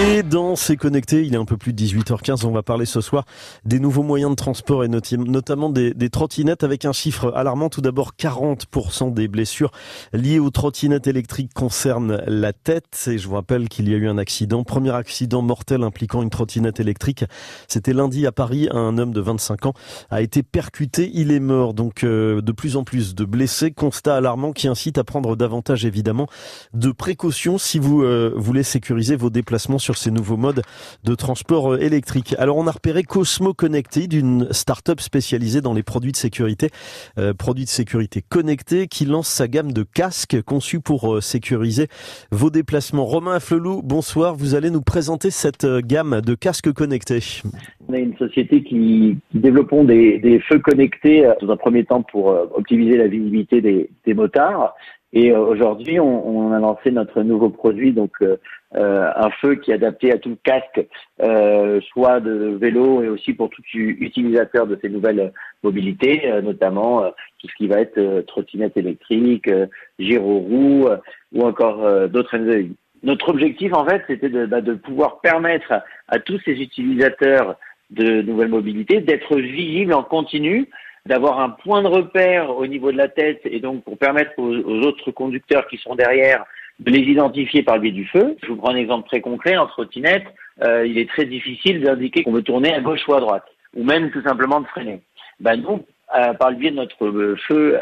[0.00, 3.00] Et dans C'est connecté, il est un peu plus de 18h15, on va parler ce
[3.00, 3.24] soir
[3.64, 7.68] des nouveaux moyens de transport et notamment des, trottinettes avec un chiffre alarmant.
[7.68, 9.72] Tout d'abord, 40% des blessures
[10.12, 13.08] liées aux trottinettes électriques concernent la tête.
[13.08, 16.30] Et je vous rappelle qu'il y a eu un accident, premier accident mortel impliquant une
[16.30, 17.24] trottinette électrique.
[17.66, 19.74] C'était lundi à Paris, un homme de 25 ans
[20.10, 21.74] a été percuté, il est mort.
[21.74, 25.84] Donc euh, de plus en plus de blessés, constat alarmant qui incite à prendre davantage
[25.84, 26.28] évidemment
[26.72, 30.62] de précautions si vous euh, voulez sécuriser vos déplacements sur ces nouveaux modes
[31.04, 32.34] de transport euh, électrique.
[32.38, 36.68] Alors on a repéré Cosmo Connected, une start-up spécialisée dans les produits de sécurité,
[37.18, 41.86] euh, produits de sécurité connectés, qui lance sa gamme de casques conçus pour euh, sécuriser
[42.30, 43.04] vos déplacements.
[43.04, 44.34] Romain Afflelou, bonsoir.
[44.34, 47.42] Vous allez nous présenter cette gamme de casques connectés.
[47.88, 52.26] On est une société qui, qui développons des, feux connectés dans un premier temps pour
[52.54, 54.74] optimiser la visibilité des, des motards
[55.12, 58.36] et euh, aujourd'hui, on, on, a lancé notre nouveau produit, donc euh,
[58.74, 60.86] euh, un feu qui est adapté à tout casque,
[61.22, 67.04] euh, soit de vélo et aussi pour tout utilisateur de ces nouvelles mobilités, notamment
[67.38, 69.50] tout ce qui va être trottinette électrique,
[69.98, 70.88] gyro-roue
[71.32, 72.36] ou encore d'autres
[73.02, 75.72] Notre objectif, en fait, c'était de, bah, de pouvoir permettre
[76.08, 77.56] à tous ces utilisateurs
[77.90, 80.68] de nouvelles mobilités d'être visibles en continu
[81.08, 84.52] d'avoir un point de repère au niveau de la tête et donc pour permettre aux,
[84.86, 86.44] autres conducteurs qui sont derrière
[86.80, 88.36] de les identifier par le biais du feu.
[88.42, 89.56] Je vous prends un exemple très concret.
[89.56, 90.26] En trottinette,
[90.62, 93.84] euh, il est très difficile d'indiquer qu'on veut tourner à gauche ou à droite, ou
[93.84, 95.00] même tout simplement de freiner.
[95.40, 95.82] Ben nous,
[96.14, 97.80] euh, par le biais de notre euh, feu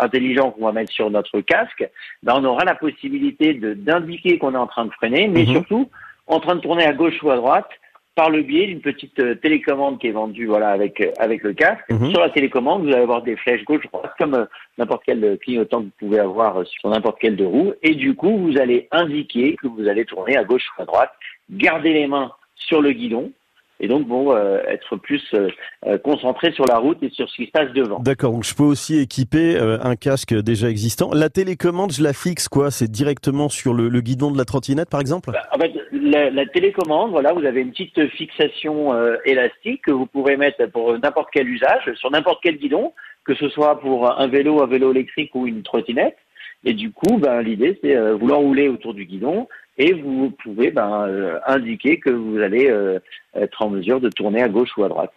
[0.00, 1.86] intelligent qu'on va mettre sur notre casque,
[2.22, 5.52] ben on aura la possibilité d'indiquer qu'on est en train de freiner, mais mhm.
[5.52, 5.90] surtout
[6.26, 7.68] en train de tourner à gauche ou à droite
[8.14, 11.52] par le biais d'une petite euh, télécommande qui est vendue voilà avec euh, avec le
[11.52, 11.88] casque.
[11.90, 12.10] Mhm.
[12.10, 14.44] Sur la télécommande, vous allez avoir des flèches gauche droite comme euh,
[14.78, 18.36] n'importe quel clignotant que vous pouvez avoir sur n'importe quel deux roues et du coup,
[18.38, 21.12] vous allez indiquer que vous allez tourner à gauche ou à droite,
[21.50, 23.32] garder les mains sur le guidon
[23.80, 25.48] et donc bon euh, être plus euh,
[25.86, 27.98] euh, concentré sur la route et sur ce qui se passe devant.
[27.98, 31.10] D'accord, donc je peux aussi équiper un casque déjà existant.
[31.12, 32.70] La télécommande, je la fixe quoi?
[32.70, 35.30] C'est directement sur le, guidon de la trottinette par exemple?
[35.32, 38.94] Bah, En fait, la, télécommande, voilà, vous avez une petite fixation
[39.24, 42.92] élastique que vous pourrez mettre pour n'importe quel usage, sur n'importe quel guidon,
[43.24, 46.16] que ce soit pour un vélo, un vélo électrique ou une trottinette.
[46.64, 49.48] Et du coup, ben, l'idée, c'est vous l'enroulez autour du guidon
[49.78, 52.98] et vous pouvez ben, euh, indiquer que vous allez euh,
[53.34, 55.12] être en mesure de tourner à gauche ou à droite.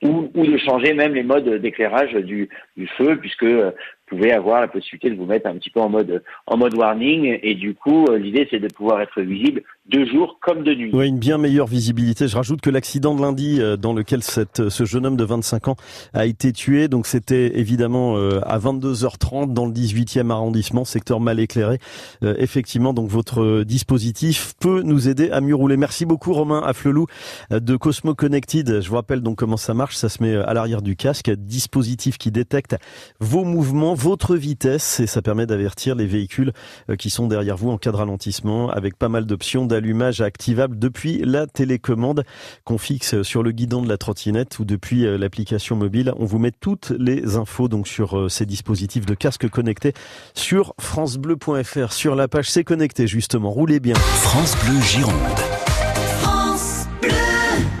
[0.00, 3.72] Ou, ou de changer même les modes d'éclairage du, du, feu, puisque euh,
[4.08, 7.38] pouvez avoir la possibilité de vous mettre un petit peu en mode en mode warning
[7.42, 10.90] et du coup euh, l'idée c'est de pouvoir être visible de jour comme de nuit.
[10.92, 12.28] Oui, une bien meilleure visibilité.
[12.28, 15.68] Je rajoute que l'accident de lundi euh, dans lequel cette, ce jeune homme de 25
[15.68, 15.76] ans
[16.12, 21.40] a été tué, donc c'était évidemment euh, à 22h30 dans le 18e arrondissement, secteur mal
[21.40, 21.78] éclairé.
[22.22, 25.76] effectivement, donc votre dispositif peut nous aider à mieux rouler.
[25.76, 27.06] Merci beaucoup Romain Afflelou
[27.50, 28.80] de Cosmo Connected.
[28.80, 29.96] Je vous rappelle donc comment ça marche.
[29.96, 32.76] Ça se met à l'arrière du casque, dispositif qui détecte
[33.20, 36.52] vos mouvements votre vitesse et ça permet d'avertir les véhicules
[36.90, 40.76] euh, qui sont derrière vous en cas de ralentissement avec pas mal d'options d'allumage activable
[40.76, 42.24] depuis la télécommande
[42.64, 46.12] qu'on fixe sur le guidon de la trottinette ou depuis euh, l'application mobile.
[46.16, 49.92] On vous met toutes les infos donc sur euh, ces dispositifs de casque connectés
[50.34, 53.50] sur francebleu.fr sur la page C'est connecté justement.
[53.50, 53.94] Roulez bien.
[53.94, 55.57] France Bleu Gironde.